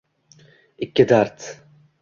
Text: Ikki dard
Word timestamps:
Ikki 0.87 1.05
dard 1.13 1.47